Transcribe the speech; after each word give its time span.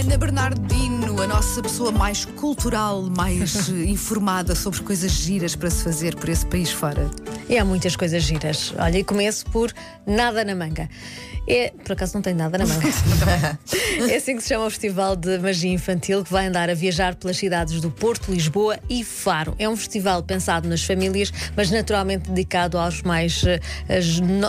Ana 0.00 0.16
Bernardino, 0.16 1.20
a 1.20 1.26
nossa 1.26 1.60
pessoa 1.60 1.92
mais 1.92 2.24
cultural, 2.24 3.02
mais 3.14 3.68
eh, 3.68 3.84
informada 3.84 4.54
sobre 4.54 4.80
coisas 4.80 5.10
giras 5.12 5.54
para 5.54 5.68
se 5.68 5.84
fazer 5.84 6.16
por 6.16 6.30
esse 6.30 6.46
país 6.46 6.70
fora. 6.72 7.10
E 7.50 7.58
há 7.58 7.64
muitas 7.64 7.96
coisas 7.96 8.22
giras. 8.22 8.72
Olha, 8.78 8.98
e 8.98 9.02
começo 9.02 9.44
por 9.46 9.72
nada 10.06 10.44
na 10.44 10.54
manga. 10.54 10.88
É, 11.48 11.72
por 11.82 11.94
acaso 11.94 12.14
não 12.14 12.22
tem 12.22 12.32
nada 12.32 12.56
na 12.56 12.64
manga. 12.64 12.86
é 14.08 14.14
assim 14.14 14.36
que 14.36 14.42
se 14.42 14.50
chama 14.50 14.66
o 14.66 14.70
Festival 14.70 15.16
de 15.16 15.36
Magia 15.38 15.72
Infantil, 15.72 16.22
que 16.22 16.30
vai 16.30 16.46
andar 16.46 16.70
a 16.70 16.74
viajar 16.74 17.16
pelas 17.16 17.38
cidades 17.38 17.80
do 17.80 17.90
Porto, 17.90 18.30
Lisboa 18.30 18.78
e 18.88 19.02
Faro. 19.02 19.56
É 19.58 19.68
um 19.68 19.76
festival 19.76 20.22
pensado 20.22 20.68
nas 20.68 20.84
famílias, 20.84 21.32
mas 21.56 21.68
naturalmente 21.72 22.30
dedicado 22.30 22.78
aos 22.78 23.02
mais, 23.02 23.42
eh, 23.44 23.58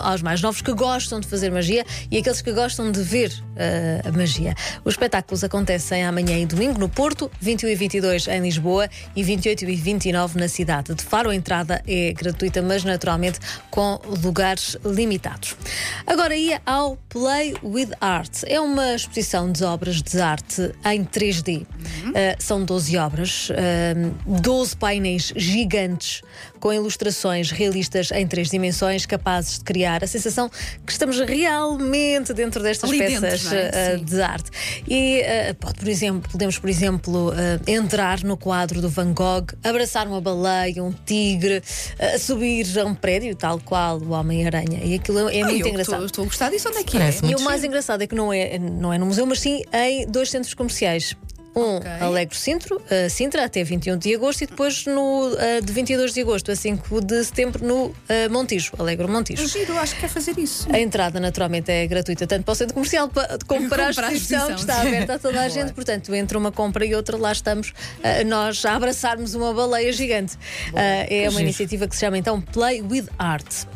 aos 0.00 0.22
mais 0.22 0.40
novos 0.40 0.62
que 0.62 0.72
gostam 0.72 1.18
de 1.18 1.26
fazer 1.26 1.50
magia 1.50 1.84
e 2.08 2.18
aqueles 2.18 2.40
que 2.40 2.52
gostam 2.52 2.92
de 2.92 3.02
ver 3.02 3.32
eh, 3.56 4.00
a 4.04 4.12
magia. 4.12 4.54
Os 4.84 4.94
espetáculos 4.94 5.42
acontecem 5.42 6.04
amanhã 6.04 6.38
e 6.38 6.46
domingo 6.46 6.78
no 6.78 6.88
Porto, 6.88 7.28
21 7.40 7.68
e 7.68 7.74
22 7.74 8.28
em 8.28 8.40
Lisboa 8.42 8.88
e 9.16 9.24
28 9.24 9.64
e 9.64 9.74
29 9.74 10.38
na 10.38 10.46
cidade 10.46 10.94
de 10.94 11.02
Faro. 11.02 11.30
A 11.30 11.34
entrada 11.34 11.82
é 11.86 12.12
gratuita, 12.12 12.62
mas 12.62 12.84
naturalmente 12.92 13.38
com 13.70 14.00
lugares 14.22 14.76
limitados. 14.84 15.56
Agora 16.06 16.36
ia 16.36 16.60
ao 16.66 16.96
Play 17.08 17.54
with 17.62 17.90
Art. 18.00 18.42
É 18.46 18.60
uma 18.60 18.94
exposição 18.94 19.50
de 19.50 19.64
obras 19.64 20.02
de 20.02 20.20
arte 20.20 20.72
em 20.84 21.04
3D. 21.04 21.62
Uh, 21.62 21.66
são 22.38 22.64
12 22.64 22.96
obras, 22.98 23.48
uh, 23.50 24.40
12 24.40 24.76
painéis 24.76 25.32
gigantes 25.34 26.22
com 26.62 26.72
ilustrações 26.72 27.50
realistas 27.50 28.12
em 28.12 28.24
três 28.24 28.48
dimensões, 28.48 29.04
capazes 29.04 29.58
de 29.58 29.64
criar 29.64 30.04
a 30.04 30.06
sensação 30.06 30.48
que 30.86 30.92
estamos 30.92 31.18
realmente 31.18 32.32
dentro 32.32 32.62
destas 32.62 32.88
Ali 32.88 33.00
dentro, 33.00 33.20
peças 33.22 33.44
não 33.50 33.58
é? 33.58 33.98
Sim. 33.98 34.04
de 34.04 34.22
arte. 34.22 34.50
E 34.86 35.22
uh, 35.22 35.54
pode, 35.56 35.74
por 35.80 35.88
exemplo, 35.88 36.30
podemos, 36.30 36.56
por 36.60 36.70
exemplo, 36.70 37.30
uh, 37.30 37.34
entrar 37.66 38.22
no 38.22 38.36
quadro 38.36 38.80
do 38.80 38.88
Van 38.88 39.12
Gogh, 39.12 39.46
abraçar 39.64 40.06
uma 40.06 40.20
baleia, 40.20 40.84
um 40.84 40.92
tigre, 40.92 41.60
subir 42.20 42.78
a 42.78 42.84
um 42.84 42.94
prédio, 42.94 43.34
tal 43.34 43.58
qual 43.58 43.98
o 43.98 44.10
Homem-Aranha. 44.10 44.84
E 44.84 44.94
aquilo 44.94 45.18
é 45.30 45.42
Ai, 45.42 45.42
muito 45.42 45.66
eu 45.66 45.70
engraçado. 45.70 46.04
Estou, 46.04 46.06
estou 46.06 46.22
a 46.22 46.26
gostar 46.26 46.50
disso. 46.50 46.68
Onde 46.68 46.78
é 46.78 46.84
que 46.84 46.96
Parece 46.96 47.24
é? 47.24 47.30
E 47.30 47.34
o 47.34 47.40
mais 47.40 47.64
engraçado 47.64 48.02
é 48.02 48.06
que 48.06 48.14
não 48.14 48.32
é, 48.32 48.56
não 48.56 48.92
é 48.92 48.98
no 48.98 49.06
museu, 49.06 49.26
mas 49.26 49.40
sim 49.40 49.62
em 49.72 50.06
dois 50.06 50.30
centros 50.30 50.54
comerciais. 50.54 51.16
Um, 51.54 51.76
Ok. 51.76 51.90
Alegre 52.00 52.36
Sintra, 52.36 52.76
uh, 52.76 53.10
Sintra, 53.10 53.44
até 53.44 53.62
21 53.62 53.98
de 53.98 54.14
agosto, 54.14 54.42
e 54.42 54.46
depois 54.46 54.86
no, 54.86 55.28
uh, 55.28 55.62
de 55.62 55.72
22 55.72 56.14
de 56.14 56.20
agosto 56.20 56.50
a 56.50 56.56
5 56.56 57.00
de 57.00 57.24
setembro 57.24 57.64
no 57.64 57.86
uh, 57.86 57.94
Montijo, 58.30 58.72
Alegre 58.78 59.06
Montijo. 59.06 59.46
Giro, 59.46 59.78
acho 59.78 59.94
que 59.94 60.00
quer 60.02 60.08
fazer 60.08 60.38
isso. 60.38 60.66
A 60.72 60.78
entrada, 60.78 61.20
naturalmente, 61.20 61.70
é 61.70 61.86
gratuita, 61.86 62.26
tanto 62.26 62.44
para 62.44 62.52
o 62.52 62.54
centro 62.54 62.74
comercial 62.74 63.10
como 63.46 63.68
para 63.68 63.86
a 63.86 63.90
exposição, 63.90 64.54
que 64.54 64.60
está 64.60 64.80
aberta 64.80 65.14
a 65.14 65.18
toda 65.18 65.40
a 65.40 65.48
gente. 65.48 65.72
Portanto, 65.72 66.14
entre 66.14 66.36
uma 66.36 66.52
compra 66.52 66.84
e 66.84 66.94
outra, 66.94 67.16
lá 67.16 67.32
estamos 67.32 67.70
uh, 67.70 68.26
nós 68.26 68.64
a 68.64 68.74
abraçarmos 68.74 69.34
uma 69.34 69.52
baleia 69.52 69.92
gigante. 69.92 70.34
Uh, 70.34 70.78
é 71.08 71.22
uma 71.24 71.30
Giro. 71.32 71.42
iniciativa 71.42 71.86
que 71.86 71.94
se 71.94 72.00
chama 72.00 72.16
então 72.18 72.40
Play 72.40 72.82
with 72.82 73.08
Art. 73.18 73.66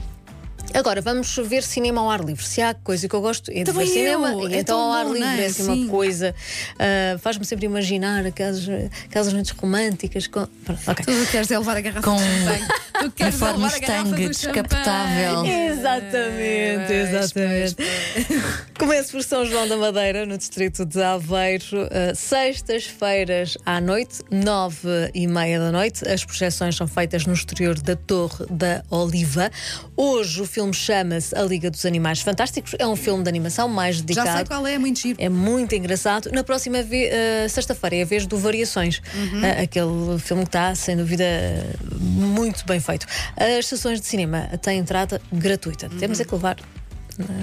Agora, 0.74 1.00
vamos 1.00 1.34
ver 1.44 1.62
cinema 1.62 2.00
ao 2.00 2.10
ar 2.10 2.20
livre. 2.22 2.44
Se 2.44 2.60
há 2.60 2.74
coisa 2.74 3.08
que 3.08 3.14
eu 3.14 3.20
gosto 3.20 3.50
é 3.50 3.54
de 3.54 3.64
Também 3.64 3.86
ver 3.86 3.92
cinema. 3.92 4.32
eu. 4.32 4.48
E 4.50 4.54
É 4.54 4.58
então, 4.60 4.76
tão 4.78 4.86
ao 4.86 4.92
ar 4.92 5.04
bom, 5.06 5.14
livre 5.14 5.28
é? 5.28 5.42
é 5.42 5.46
assim 5.46 5.62
Sim. 5.64 5.82
uma 5.84 5.90
coisa. 5.90 6.34
ah, 6.78 7.18
Faz-me 7.18 7.44
sempre 7.44 7.66
imaginar 7.66 8.26
aquelas, 8.26 8.66
aquelas 9.08 9.32
noites 9.32 9.52
românticas. 9.52 10.26
Com... 10.26 10.46
Pronto, 10.64 10.80
ok. 10.86 11.04
Tu 11.04 11.30
queres 11.30 11.50
é 11.50 11.58
levar 11.58 11.76
a 11.76 11.80
garrafa 11.80 12.02
Com 12.10 12.16
de 12.16 12.22
champanhe. 12.22 12.66
Tu 13.00 13.10
queres 13.12 13.34
uniforme 13.34 13.64
levar 13.64 13.76
a 13.76 13.78
garrafa 13.78 14.04
Mustang 14.04 14.22
do 14.22 14.28
descapotável. 14.30 15.46
Exatamente, 15.46 16.92
exatamente. 16.92 17.76
Começo 18.78 19.12
por 19.12 19.22
São 19.22 19.46
João 19.46 19.66
da 19.66 19.76
Madeira, 19.76 20.26
no 20.26 20.36
distrito 20.36 20.84
de 20.84 21.02
Aveiro, 21.02 21.64
uh, 21.84 22.14
sextas-feiras 22.14 23.56
à 23.64 23.80
noite, 23.80 24.22
nove 24.30 25.10
e 25.14 25.26
meia 25.26 25.58
da 25.58 25.72
noite. 25.72 26.06
As 26.06 26.24
projeções 26.24 26.76
são 26.76 26.86
feitas 26.86 27.24
no 27.24 27.32
exterior 27.32 27.78
da 27.80 27.96
Torre 27.96 28.44
da 28.50 28.84
Oliva. 28.90 29.50
Hoje 29.96 30.42
o 30.42 30.46
filme 30.46 30.65
chama-se 30.72 31.34
A 31.36 31.42
Liga 31.42 31.70
dos 31.70 31.84
Animais 31.86 32.20
Fantásticos. 32.20 32.74
É 32.78 32.86
um 32.86 32.96
filme 32.96 33.22
de 33.22 33.28
animação 33.28 33.68
mais 33.68 34.00
dedicado. 34.00 34.26
Já 34.28 34.36
sei 34.36 34.44
qual 34.44 34.66
é, 34.66 34.74
é 34.74 34.78
muito 34.78 35.00
giro. 35.00 35.16
É 35.20 35.28
muito 35.28 35.74
engraçado. 35.74 36.30
Na 36.32 36.42
próxima 36.44 36.78
eh, 36.78 37.46
sexta-feira 37.48 37.96
é 37.96 38.02
a 38.02 38.06
vez 38.06 38.26
do 38.26 38.36
Variações, 38.38 39.00
Uhum. 39.14 39.44
Eh, 39.44 39.62
aquele 39.62 40.18
filme 40.18 40.42
que 40.42 40.48
está, 40.48 40.74
sem 40.74 40.96
dúvida, 40.96 41.24
muito 42.00 42.64
bem 42.66 42.80
feito. 42.80 43.06
As 43.36 43.66
sessões 43.66 44.00
de 44.00 44.06
cinema 44.06 44.48
têm 44.60 44.78
entrada 44.78 45.20
gratuita. 45.32 45.88
Temos 45.98 46.20
é 46.20 46.24
que 46.24 46.34
levar. 46.34 46.56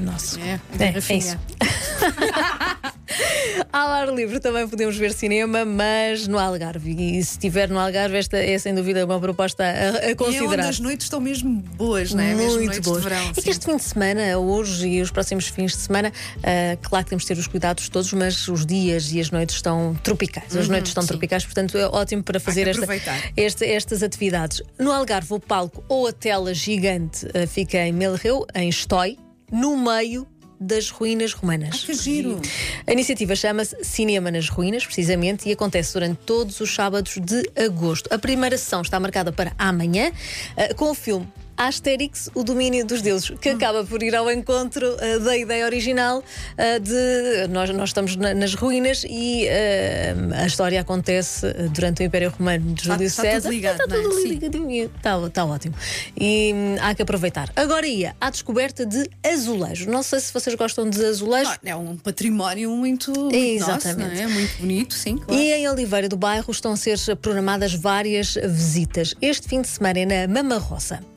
Nosso. 0.03 0.40
Uhum. 0.40 0.45
É, 0.45 0.53
a 0.53 0.84
É, 0.84 0.88
garrafinha. 0.88 1.17
isso. 1.19 1.38
Ao 3.72 3.88
ar 3.90 4.13
livre 4.13 4.40
também 4.40 4.68
podemos 4.68 4.96
ver 4.97 5.13
cinema, 5.13 5.66
mas 5.66 6.28
no 6.28 6.38
Algarve. 6.38 6.91
E 6.91 7.24
se 7.24 7.31
estiver 7.31 7.69
no 7.69 7.79
Algarve, 7.79 8.18
esta 8.18 8.38
é 8.38 8.57
sem 8.57 8.74
dúvida 8.74 9.03
uma 9.06 9.19
proposta 9.19 9.63
a, 9.63 9.68
a 9.68 9.72
E 9.72 9.78
é 9.96 10.06
onde 10.12 10.16
considerar. 10.16 10.69
as 10.69 10.79
noites 10.79 11.06
estão 11.06 11.19
mesmo 11.19 11.62
boas, 11.75 12.13
não 12.13 12.23
é? 12.23 12.34
mesmo 12.35 12.53
Muito 12.53 12.66
noites 12.66 12.79
boas. 12.81 13.03
de 13.03 13.09
verão. 13.09 13.31
é 13.35 13.41
que 13.41 13.50
este 13.50 13.66
fim 13.66 13.75
de 13.78 13.84
semana, 13.84 14.38
hoje 14.38 14.88
e 14.88 15.02
os 15.02 15.12
próximos 15.12 15.47
fins 15.47 15.72
de 15.72 15.78
semana, 15.79 16.12
ah, 16.44 16.78
claro 16.81 17.06
que 17.06 17.09
temos 17.09 17.23
de 17.23 17.28
ter 17.28 17.38
os 17.40 17.47
cuidados 17.47 17.90
todos, 17.90 18.12
mas 18.13 18.47
os 18.47 18.66
dias 18.66 19.12
e 19.12 19.19
as 19.19 19.31
noites 19.31 19.56
estão 19.56 19.96
tropicais. 20.03 20.56
As 20.56 20.68
noites 20.68 20.90
estão 20.90 21.02
Uhum, 21.02 21.07
sim. 21.07 21.13
tropicais, 21.13 21.44
portanto 21.46 21.78
é 21.78 21.88
ótimo 21.88 22.23
para 22.23 22.40
fazer 22.40 22.68
esta- 22.68 22.88
este- 23.35 23.66
estas 23.66 24.03
atividades. 24.03 24.62
No 24.79 24.91
Algarve, 24.91 25.34
o 25.34 25.40
palco 25.40 25.84
ou 25.90 26.07
a 26.07 26.13
tela 26.13 26.53
gigante 26.53 27.25
ah, 27.34 27.47
fica 27.47 27.78
em 27.79 27.91
Melreu, 27.91 28.46
em 28.56 28.69
Estói, 28.69 29.18
no 29.52 29.78
meio 29.78 30.28
das 30.63 30.90
ruínas 30.90 31.34
romanas. 31.34 31.84
Que 31.84 31.94
giro. 31.94 32.41
A 32.88 32.91
iniciativa 32.91 33.35
chama-se 33.35 33.75
Cinema 33.84 34.31
nas 34.31 34.50
Ruínas, 34.50 34.85
precisamente, 34.85 35.47
e 35.50 35.51
acontece 35.51 35.94
durante 35.94 36.18
todos 36.25 36.59
os 36.59 36.74
sábados 36.74 37.18
de 37.18 37.50
agosto. 37.56 38.12
A 38.13 38.18
primeira 38.18 38.57
sessão 38.57 38.81
está 38.81 39.00
marcada 39.00 39.31
para 39.31 39.53
amanhã, 39.57 40.12
eh, 40.56 40.73
com 40.73 40.91
o 40.91 40.94
filme. 40.94 41.28
Asterix, 41.58 42.30
o 42.34 42.44
domínio 42.44 42.86
dos 42.86 43.02
deuses, 43.02 43.30
que 43.40 43.50
acaba 43.50 43.84
por 43.84 44.02
ir 44.03 44.16
ao 44.16 44.30
encontro 44.31 44.96
eh, 45.00 45.19
da 45.19 45.38
ideia 45.38 45.66
original 45.66 46.24
eh, 46.58 46.80
de 46.80 47.47
nós, 47.50 47.69
nós 47.72 47.90
estamos 47.90 48.16
na- 48.16 48.34
nas 48.34 48.53
ruínas 48.56 49.03
e 49.08 49.46
eh, 49.47 50.16
a 50.36 50.46
história 50.47 50.80
acontece 50.81 51.52
durante 51.74 52.02
o 52.02 52.03
Império 52.06 52.30
Romano 52.38 52.74
de 52.74 52.81
Está- 52.81 52.94
Júlio 52.94 53.08
está 53.08 53.22
tudo 53.24 53.31
César. 53.31 53.50
ligado, 53.50 53.81
está 53.81 53.88
não 53.88 53.96
é? 53.97 54.03
tudo 54.03 54.22
Sim. 54.22 54.28
ligadinho. 54.30 54.91
Está, 54.96 55.25
está 55.28 55.46
ótimo. 55.46 55.75
E 56.19 56.52
hum, 56.53 56.75
há 56.81 56.94
que 56.96 57.02
aproveitar. 57.02 57.52
Agora 57.56 57.85
ia 57.88 58.16
à 58.20 58.30
descoberta 58.30 58.85
de 58.85 59.09
azulejos. 59.24 59.85
Não 59.88 60.02
sei 60.03 60.20
se 60.20 60.34
vocês 60.34 60.56
gostam 60.56 60.90
de 60.90 61.03
azulejos. 61.06 61.58
Não, 61.64 61.72
É 61.72 61.75
um 61.75 61.97
património 61.97 62.70
muito, 62.72 63.12
muito 63.12 63.35
Exatamente. 63.35 64.09
nosso, 64.09 64.22
é? 64.22 64.28
Muito 64.28 64.58
bonito, 64.59 64.94
sim. 64.94 65.18
Claro. 65.18 65.40
E 65.41 65.52
em 65.52 65.68
Oliveira 65.70 66.09
do 66.09 66.18
Bairro 66.18 66.52
estão 66.52 66.74
a 66.74 66.78
ser 66.78 66.97
programadas 67.18 67.74
várias 67.74 68.35
visitas. 68.35 69.14
Este 69.22 69.47
fim 69.47 69.62
de 69.62 69.68
semana 69.68 70.00
é 70.00 70.06
na 70.28 70.28
Mama 70.44 70.58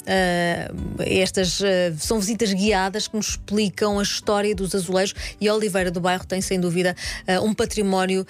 Ah, 0.06 0.72
estas 1.00 1.60
ah, 1.62 1.94
são 1.98 2.18
visitas 2.20 2.52
guiadas 2.52 3.08
que 3.08 3.16
nos 3.16 3.30
explicam 3.30 3.98
a 3.98 4.02
história 4.02 4.54
dos 4.54 4.74
azulejos 4.74 5.14
e 5.40 5.48
Oliveira 5.50 5.90
do 5.90 6.00
Bairro 6.00 6.24
tem, 6.26 6.40
sem 6.40 6.60
dúvida, 6.60 6.94
ah, 7.26 7.40
um 7.40 7.52
património 7.54 8.26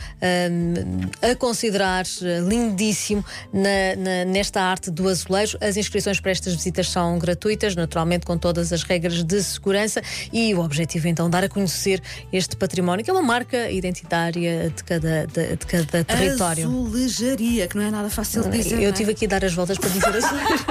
a 1.22 1.34
considerar 1.36 2.04
lindíssimo 2.48 3.24
na- 3.52 3.96
na- 3.96 4.24
nesta 4.24 4.60
arte 4.62 4.90
do 4.90 5.08
azulejo. 5.08 5.58
As 5.60 5.76
inscrições 5.76 6.20
para 6.20 6.30
estas 6.30 6.54
visitas 6.54 6.88
são 6.88 7.18
gratuitas, 7.18 7.74
naturalmente 7.76 8.24
com 8.26 8.36
todas 8.38 8.72
as 8.72 8.82
regras 8.82 9.22
de 9.22 9.42
segurança 9.42 10.00
e 10.32 10.54
o 10.54 10.60
objetivo 10.60 11.06
é 11.06 11.10
então 11.10 11.28
dar 11.28 11.44
a 11.44 11.48
conhecer 11.48 12.02
este 12.32 12.56
património, 12.56 13.04
que 13.04 13.10
é 13.10 13.12
uma 13.12 13.22
marca 13.22 13.70
identitária 13.70 14.70
de 14.74 14.84
cada, 14.84 15.26
de, 15.26 15.56
de 15.56 15.66
cada 15.66 16.04
território. 16.04 16.68
Azulejaria, 16.68 17.66
que 17.68 17.76
não 17.76 17.84
é 17.84 17.90
nada 17.90 18.08
fácil 18.10 18.42
de 18.42 18.50
dizer. 18.58 18.80
Eu 18.80 18.90
é? 18.90 18.92
tive 18.92 19.12
aqui 19.12 19.26
a 19.26 19.28
dar 19.28 19.44
as 19.44 19.52
voltas 19.54 19.78
para 19.78 19.90
dizer 19.90 20.06
azulejo. 20.16 20.64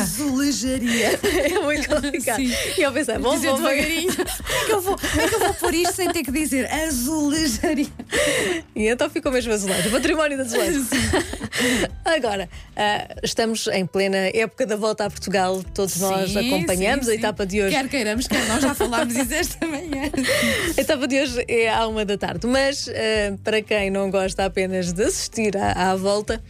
Azulejaria. 0.00 1.18
é 1.22 1.58
muito 1.60 1.88
complicado. 1.88 2.36
Sim. 2.36 2.52
E 2.78 2.82
eu 2.82 2.92
pensei, 2.92 3.18
bom, 3.18 3.34
dizer 3.34 3.54
devagarinho. 3.54 4.12
Como 4.52 4.60
é, 4.60 4.66
que 4.66 4.72
eu 4.72 4.80
vou, 4.80 4.96
como 4.96 5.20
é 5.20 5.28
que 5.28 5.34
eu 5.34 5.38
vou 5.40 5.54
pôr 5.54 5.74
isto 5.74 5.94
sem 5.94 6.10
ter 6.10 6.22
que 6.22 6.30
dizer 6.30 6.70
azulejaria? 6.70 7.86
E 8.74 8.86
então 8.86 9.10
ficou 9.10 9.32
mesmo 9.32 9.52
azulejo, 9.52 9.90
património 9.90 10.36
de 10.36 10.42
azulejo. 10.44 10.86
Agora, 12.04 12.48
ah, 12.76 13.08
estamos 13.22 13.66
em 13.68 13.86
plena 13.86 14.16
época 14.32 14.66
da 14.66 14.76
volta 14.76 15.06
a 15.06 15.10
Portugal, 15.10 15.62
todos 15.74 16.00
nós 16.00 16.32
Sim, 16.32 16.48
acompanhamos 16.48 17.06
sim, 17.06 17.12
a 17.12 17.14
etapa 17.14 17.44
de 17.46 17.62
hoje. 17.62 17.74
Quer 17.74 17.88
queiramos, 17.88 18.26
quer 18.26 18.46
nós 18.46 18.62
já 18.62 18.74
falámos 18.74 19.14
isso 19.14 19.32
esta 19.34 19.66
manhã. 19.66 20.10
A 20.76 20.80
etapa 20.80 21.06
de 21.06 21.20
hoje 21.20 21.44
é 21.48 21.68
à 21.68 21.86
uma 21.86 22.04
da 22.04 22.16
tarde, 22.16 22.46
mas 22.46 22.88
ah, 22.88 23.36
para 23.42 23.62
quem 23.62 23.90
não 23.90 24.10
gosta 24.10 24.44
apenas 24.44 24.92
de 24.92 25.02
assistir 25.04 25.56
à, 25.56 25.92
à 25.92 25.96
volta, 25.96 26.42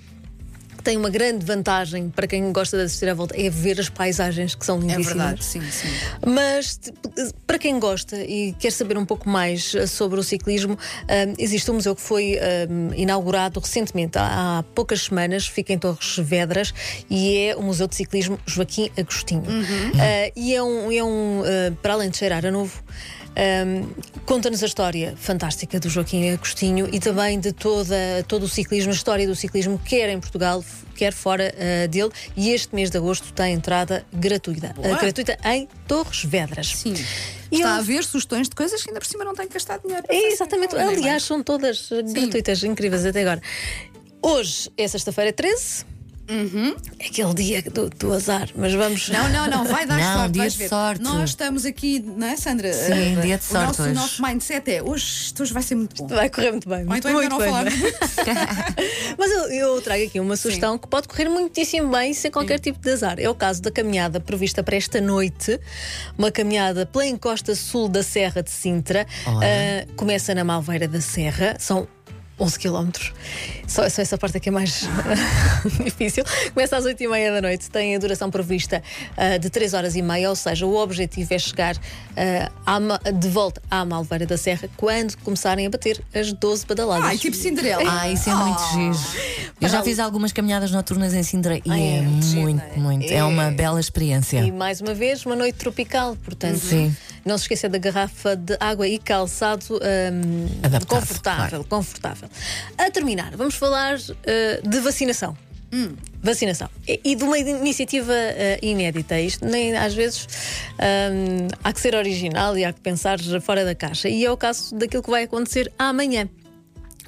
tem 0.82 0.96
uma 0.96 1.11
grande 1.11 1.44
vantagem 1.44 2.08
para 2.11 2.26
quem 2.26 2.52
gosta 2.52 2.76
de 2.76 2.84
assistir 2.84 3.08
à 3.08 3.14
volta 3.14 3.34
é 3.40 3.49
ver 3.49 3.79
as 3.81 3.88
paisagens 3.88 4.55
que 4.55 4.64
são 4.67 4.76
É 4.79 4.81
lindíssimas. 4.81 5.06
verdade, 5.06 5.44
sim, 5.44 5.61
sim. 5.70 5.88
Mas 6.26 6.76
tipo, 6.76 7.08
para 7.46 7.58
quem 7.58 7.79
gosta 7.79 8.17
e 8.17 8.52
quer 8.58 8.70
saber 8.73 8.96
um 8.99 9.05
pouco 9.05 9.29
mais 9.29 9.75
eh, 9.75 9.87
sobre 9.87 10.19
o 10.19 10.23
ciclismo, 10.23 10.75
hum, 10.75 11.34
existe 11.38 11.70
um 11.70 11.75
museu 11.75 11.94
que 11.94 12.02
foi 12.02 12.38
inaugurado 12.96 13.61
recentemente, 13.61 14.19
há, 14.19 14.64
poucas 14.75 15.02
semanas, 15.02 15.46
fica 15.46 15.73
em 15.73 15.79
Torres 15.79 16.17
Vedras 16.19 16.73
e 17.08 17.37
é 17.49 17.56
o 17.56 17.62
Museu 17.62 17.87
de 17.87 17.94
Ciclismo 17.94 18.38
Joaquim 18.46 18.90
Agostinho. 18.99 19.44
Ah, 19.99 20.32
e 20.37 20.55
é 20.55 20.62
um, 20.62 20.90
é 20.93 21.02
um 21.05 21.43
para 21.82 21.94
além 21.94 22.11
de 22.11 22.17
cheirar 22.17 22.44
a 22.44 22.50
novo, 22.50 22.82
Um, 23.37 23.88
Conta-nos 24.26 24.62
a 24.62 24.67
história 24.67 25.14
fantástica 25.17 25.81
do 25.81 25.88
Joaquim 25.88 26.31
Agostinho 26.31 26.88
e 26.93 27.00
também 27.00 27.40
de 27.40 27.52
toda, 27.52 27.94
todo 28.29 28.44
o 28.44 28.49
ciclismo, 28.49 28.93
a 28.93 28.94
história 28.94 29.26
do 29.26 29.34
ciclismo, 29.34 29.79
quer 29.79 30.08
em 30.11 30.20
Portugal, 30.20 30.64
quer 30.94 31.12
fora 31.12 31.52
uh, 31.55 31.88
dele. 31.88 32.11
E 32.37 32.50
este 32.50 32.75
mês 32.75 32.90
de 32.90 32.99
agosto 32.99 33.32
tem 33.32 33.55
entrada 33.55 34.06
gratuita. 34.12 34.75
Uh, 34.79 34.96
gratuita 34.96 35.37
em 35.44 35.69
Torres 35.88 36.25
Vedras. 36.25 36.69
Sim. 36.69 36.94
E 37.50 37.56
Está 37.56 37.69
eu... 37.69 37.75
a 37.75 37.76
haver 37.76 38.05
sugestões 38.05 38.49
de 38.49 38.55
coisas 38.55 38.82
que 38.82 38.90
ainda 38.90 39.00
por 39.00 39.06
cima 39.06 39.25
não 39.25 39.34
têm 39.34 39.46
que 39.46 39.55
gastar 39.55 39.79
dinheiro. 39.79 40.05
É, 40.08 40.32
exatamente. 40.32 40.76
Aliás, 40.76 41.23
são 41.25 41.43
todas 41.43 41.88
Sim. 41.88 42.12
gratuitas, 42.12 42.62
incríveis 42.62 43.05
até 43.05 43.23
agora. 43.23 43.43
Hoje 44.23 44.70
é 44.76 44.87
sexta-feira 44.87 45.32
13. 45.32 45.91
Uhum. 46.32 46.75
É 46.99 47.06
aquele 47.08 47.34
dia 47.34 47.62
do, 47.62 47.90
do, 47.90 48.12
azar, 48.12 48.49
mas 48.56 48.73
vamos. 48.73 49.11
Não, 49.11 49.29
não, 49.29 49.46
não, 49.50 49.64
vai 49.67 49.84
dar 49.84 49.99
não, 49.99 50.14
sorte. 50.14 50.32
Dia 50.32 50.49
de 50.49 50.69
sorte. 50.69 51.02
Nós 51.02 51.31
estamos 51.31 51.67
aqui, 51.67 52.00
não 52.00 52.26
é, 52.26 52.37
Sandra? 52.37 52.73
Sim, 52.73 53.19
uh, 53.19 53.20
dia 53.20 53.37
de 53.37 53.44
sorte. 53.44 53.64
O 53.64 53.67
nosso, 53.67 53.82
hoje. 53.82 53.93
nosso 53.93 54.23
mindset 54.23 54.70
é 54.70 54.82
hoje, 54.82 55.34
hoje 55.38 55.52
vai 55.52 55.62
ser 55.62 55.75
muito 55.75 55.94
bom. 55.96 56.06
Vai 56.06 56.31
correr 56.31 56.52
muito 56.52 56.67
bem. 56.67 56.84
Muito, 56.84 57.06
muito 57.08 57.37
bem, 57.37 57.38
bem. 57.38 57.50
falar 57.50 57.64
mas 59.19 59.31
eu, 59.31 59.50
eu, 59.50 59.82
trago 59.82 60.05
aqui 60.05 60.19
uma 60.19 60.37
sugestão 60.37 60.73
Sim. 60.73 60.79
que 60.79 60.88
pode 60.88 61.06
correr 61.06 61.29
muitíssimo 61.29 61.90
bem 61.90 62.14
sem 62.14 62.31
qualquer 62.31 62.56
Sim. 62.56 62.62
tipo 62.62 62.79
de 62.79 62.90
azar. 62.90 63.17
É 63.19 63.29
o 63.29 63.34
caso 63.34 63.61
da 63.61 63.70
caminhada 63.70 64.19
prevista 64.19 64.62
para 64.62 64.76
esta 64.76 65.02
noite, 65.02 65.61
uma 66.17 66.31
caminhada 66.31 66.87
pela 66.87 67.06
encosta 67.06 67.55
sul 67.55 67.88
da 67.88 68.02
Serra 68.02 68.43
de 68.43 68.50
Sintra. 68.50 69.06
Uh, 69.26 69.93
começa 69.96 70.34
na 70.34 70.44
Malveira 70.44 70.88
da 70.88 71.00
Serra, 71.00 71.56
são 71.58 71.87
11 72.42 72.58
km. 72.58 72.90
Só, 73.66 73.88
só 73.88 74.02
essa 74.02 74.18
parte 74.18 74.36
aqui 74.36 74.48
é 74.48 74.52
mais 74.52 74.88
difícil. 75.84 76.24
Começa 76.52 76.76
às 76.76 76.84
8 76.84 77.02
e 77.02 77.08
meia 77.08 77.32
da 77.32 77.40
noite, 77.40 77.70
tem 77.70 77.94
a 77.94 77.98
duração 77.98 78.30
prevista 78.30 78.82
uh, 79.12 79.38
de 79.38 79.48
3 79.48 79.74
horas 79.74 79.96
e 79.96 80.02
meia, 80.02 80.28
ou 80.28 80.36
seja, 80.36 80.66
o 80.66 80.76
objetivo 80.76 81.32
é 81.32 81.38
chegar 81.38 81.76
uh, 81.76 82.52
à, 82.66 83.10
de 83.10 83.28
volta 83.28 83.62
à 83.70 83.84
Malveira 83.84 84.26
da 84.26 84.36
Serra 84.36 84.68
quando 84.76 85.16
começarem 85.18 85.66
a 85.66 85.70
bater 85.70 86.02
as 86.14 86.32
12 86.32 86.66
badaladas. 86.66 87.06
Ai, 87.06 87.18
tipo 87.18 87.36
Cinderela. 87.36 87.82
Ah, 87.86 88.10
isso 88.10 88.28
é 88.28 88.34
oh. 88.34 88.38
muito 88.38 88.62
giro. 88.72 89.52
Eu 89.60 89.68
já 89.68 89.82
fiz 89.82 89.98
algumas 89.98 90.32
caminhadas 90.32 90.70
noturnas 90.72 91.14
em 91.14 91.22
Sintra 91.22 91.56
e 91.56 91.62
Ai, 91.68 91.80
é, 91.80 91.98
é 91.98 92.02
muito, 92.02 92.62
é? 92.62 92.78
muito. 92.78 93.10
É. 93.10 93.14
é 93.16 93.24
uma 93.24 93.50
bela 93.50 93.78
experiência. 93.78 94.40
E 94.40 94.50
mais 94.50 94.80
uma 94.80 94.94
vez, 94.94 95.24
uma 95.24 95.36
noite 95.36 95.56
tropical, 95.56 96.16
portanto. 96.16 96.58
Sim. 96.58 96.94
Não 97.24 97.38
se 97.38 97.44
esqueça 97.44 97.69
da 97.69 97.78
garrafa 97.78 98.36
de 98.36 98.56
água 98.58 98.86
e 98.86 98.98
calçado 98.98 99.64
um, 99.74 100.86
confortável, 100.86 101.48
claro. 101.48 101.64
confortável. 101.64 102.28
A 102.76 102.90
terminar, 102.90 103.36
vamos 103.36 103.54
falar 103.54 103.96
uh, 103.96 104.69
de 104.69 104.80
vacinação. 104.80 105.36
Hum. 105.72 105.94
Vacinação. 106.22 106.69
E, 106.86 107.00
e, 107.02 107.14
de 107.14 107.24
uma 107.24 107.38
iniciativa 107.38 108.12
uh, 108.12 108.64
inédita. 108.64 109.19
Isto 109.19 109.46
nem 109.46 109.74
às 109.74 109.94
vezes 109.94 110.28
um, 110.78 111.48
há 111.64 111.72
que 111.72 111.80
ser 111.80 111.94
original 111.94 112.56
e 112.58 112.64
há 112.64 112.72
que 112.72 112.80
pensar 112.80 113.19
fora 113.40 113.64
da 113.64 113.74
caixa. 113.74 114.08
E 114.08 114.24
é 114.24 114.30
o 114.30 114.36
caso 114.36 114.74
daquilo 114.74 115.02
que 115.02 115.10
vai 115.10 115.22
acontecer 115.24 115.72
amanhã. 115.78 116.28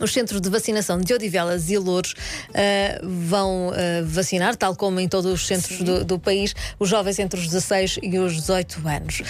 Os 0.00 0.12
centros 0.12 0.40
de 0.40 0.48
vacinação 0.48 1.00
de 1.00 1.14
Odivelas 1.14 1.70
e 1.70 1.78
Louros 1.78 2.12
uh, 2.12 3.08
vão 3.08 3.68
uh, 3.68 3.72
vacinar, 4.04 4.56
tal 4.56 4.74
como 4.74 4.98
em 4.98 5.08
todos 5.08 5.32
os 5.32 5.46
centros 5.46 5.78
do, 5.82 6.04
do, 6.04 6.18
país, 6.18 6.54
os 6.78 6.88
jovens 6.88 7.18
entre 7.18 7.38
os 7.38 7.46
16 7.46 8.00
e 8.02 8.18
os 8.18 8.34
18 8.34 8.88
anos. 8.88 9.22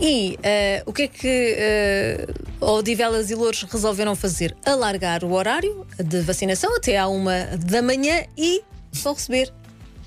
E 0.00 0.38
uh, 0.38 0.90
o 0.90 0.92
que 0.92 1.02
é 1.02 1.08
que 1.08 1.56
Odivelas 2.60 3.30
e 3.30 3.34
Louros 3.34 3.62
resolveram 3.64 4.14
fazer? 4.14 4.56
Alargar 4.64 5.24
o 5.24 5.32
horário 5.32 5.86
de 5.98 6.20
vacinação 6.20 6.76
até 6.76 6.96
à 6.98 7.08
uma 7.08 7.44
da 7.56 7.82
manhã 7.82 8.24
e 8.36 8.62
vão 8.92 9.14
receber 9.14 9.52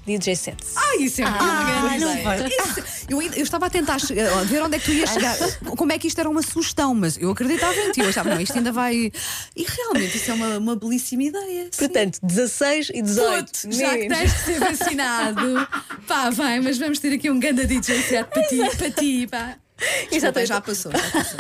DJ 0.06 0.36
sets. 0.36 0.74
Ah, 0.76 0.98
isso 1.00 1.22
é 1.22 1.26
ah, 1.26 1.80
muito 1.82 2.00
grande. 2.00 2.84
Eu, 3.10 3.22
eu, 3.22 3.44
estava 3.44 3.66
a 3.66 3.70
tentar 3.70 3.98
ver 4.46 4.62
onde 4.62 4.76
é 4.76 4.80
que 4.80 4.86
tu 4.86 4.92
ias 4.92 5.10
chegar, 5.10 5.36
como 5.78 5.92
é 5.92 5.98
que 5.98 6.08
isto 6.08 6.20
era 6.20 6.30
uma 6.30 6.42
sugestão, 6.42 6.94
mas 6.94 7.18
eu 7.18 7.32
acreditava 7.32 7.76
em 7.76 7.92
ti. 7.92 8.02
Eu 8.02 8.10
achava, 8.10 8.30
não, 8.30 8.42
isto 8.42 8.58
ainda 8.58 8.72
vai. 8.72 9.12
E 9.56 9.64
realmente 9.64 10.18
isso 10.18 10.32
é 10.32 10.34
uma, 10.34 10.58
uma 10.58 10.76
belíssima 10.76 11.24
ideia. 11.24 11.70
Portanto, 11.76 12.20
16 12.22 12.92
e 12.94 13.02
18. 13.02 13.46
Puto, 13.46 13.76
já 13.76 13.98
que 13.98 14.08
tens 14.08 14.34
de 14.34 14.40
ser 14.40 14.60
vacinado, 14.60 15.68
pá, 16.08 16.30
vai, 16.30 16.60
mas 16.60 16.78
vamos 16.78 17.00
ter 17.00 17.14
aqui 17.14 17.30
um 17.30 17.40
grande 17.40 17.66
DJ 17.66 18.02
set 18.02 18.26
para 18.30 18.44
ti, 18.44 18.78
para 18.78 18.92
ti, 18.92 19.28
pá. 19.28 19.58
Desculpa, 20.10 20.46
já 20.46 20.62
passou. 20.62 20.92
Já 20.92 21.12
passou. 21.12 21.40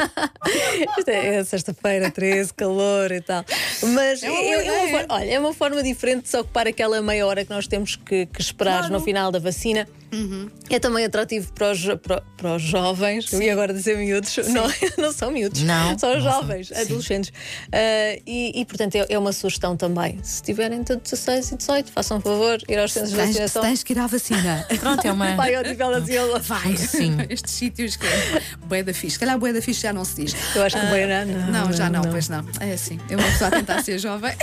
é, 1.13 1.35
é 1.35 1.43
sexta-feira, 1.43 2.11
13, 2.11 2.53
calor 2.53 3.11
e 3.11 3.21
tal. 3.21 3.45
Mas 3.93 4.21
uma, 4.23 4.31
é 4.31 4.81
uma, 4.81 5.15
olha, 5.15 5.31
é 5.31 5.39
uma 5.39 5.53
forma 5.53 5.81
diferente 5.81 6.23
de 6.23 6.29
se 6.29 6.37
ocupar 6.37 6.67
aquela 6.67 7.01
meia 7.01 7.25
hora 7.25 7.45
que 7.45 7.49
nós 7.49 7.67
temos 7.67 7.95
que, 7.95 8.25
que 8.25 8.41
esperar 8.41 8.79
claro. 8.79 8.93
no 8.93 8.99
final 8.99 9.31
da 9.31 9.39
vacina. 9.39 9.87
Uhum. 10.15 10.49
É 10.69 10.79
também 10.79 11.03
atrativo 11.03 11.51
para 11.51 11.71
os, 11.71 11.83
para, 12.01 12.21
para 12.37 12.55
os 12.55 12.61
jovens, 12.61 13.29
Sim. 13.29 13.35
eu 13.35 13.41
ia 13.41 13.53
agora 13.53 13.73
dizer 13.73 13.97
miúdos, 13.97 14.37
não, 14.47 14.63
não 14.97 15.11
são 15.11 15.29
miúdos, 15.29 15.61
não, 15.61 15.99
são 15.99 16.13
não 16.13 16.21
jovens, 16.21 16.69
são. 16.69 16.81
adolescentes. 16.81 17.29
Uh, 17.29 18.21
e, 18.25 18.61
e, 18.61 18.65
portanto, 18.65 18.95
é, 18.95 19.05
é, 19.09 19.19
uma 19.19 19.33
sugestão 19.33 19.75
também. 19.75 20.17
Se 20.23 20.41
tiverem 20.41 20.79
entre 20.79 20.95
16 20.95 21.51
e 21.51 21.57
18, 21.57 21.91
façam 21.91 22.17
um 22.17 22.21
favor, 22.21 22.57
ir 22.69 22.79
aos 22.79 22.93
centros 22.93 23.11
de 23.11 23.17
vacinação. 23.17 23.61
Tens 23.61 23.83
que 23.83 23.91
ir 23.93 23.99
à 23.99 24.07
vacina. 24.07 24.65
Pronto, 24.79 25.05
é 25.05 25.11
uma. 25.11 25.35
Vai 25.35 25.53
ao 25.53 25.63
nível 25.63 25.91
da 25.91 26.39
Vai, 26.39 26.77
sim. 26.77 27.17
Estes 27.29 27.53
sítios 27.53 27.97
que 27.97 28.07
é 28.07 28.41
bué 28.65 28.83
da 28.83 28.93
fixe. 28.93 29.13
Se 29.13 29.19
calhar 29.19 29.37
bué 29.37 29.51
da 29.51 29.61
fixe 29.61 29.81
já 29.81 29.91
não 29.91 30.05
se 30.05 30.23
diz. 30.23 30.35
Eu 30.55 30.63
acho 30.63 30.79
que 30.79 30.85
uh, 30.85 30.89
bué 30.89 31.25
não, 31.25 31.33
não. 31.33 31.65
Não, 31.65 31.73
já 31.73 31.89
não, 31.89 32.01
não, 32.01 32.11
pois 32.11 32.29
não. 32.29 32.45
É 32.61 32.73
assim. 32.73 32.99
Eu 33.09 33.19
vou 33.19 33.31
só 33.31 33.49
tentar 33.49 33.83
ser 33.83 33.99
jovem. 33.99 34.33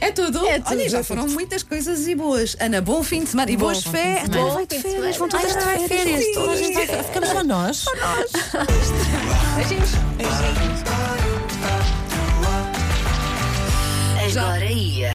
É 0.00 0.10
tudo. 0.10 0.44
É 0.46 0.58
tudo. 0.58 0.70
Olha, 0.70 0.88
já 0.88 1.04
foram 1.04 1.28
muitas 1.28 1.62
coisas 1.62 2.08
e 2.08 2.14
boas. 2.14 2.56
Ana, 2.58 2.80
bom 2.80 3.02
fim 3.02 3.22
de 3.22 3.30
semana 3.30 3.50
e 3.50 3.56
boas 3.56 3.82
férias. 3.82 4.28
Bom 4.28 4.64
de 4.72 4.82
semana. 4.82 5.12
Vão 5.12 5.28
todas 5.28 5.56
de 5.56 5.88
férias. 5.88 6.24
Toda 6.34 6.52
a 6.52 6.56
gente 6.56 6.74
vai, 6.74 7.02
ficamos 7.02 7.28
só 7.28 7.44
nós. 7.44 7.76
Só 7.78 7.90
nós. 7.96 8.30
Beijinhos. 9.56 9.90
Agora 14.36 14.64
isso. 14.64 15.02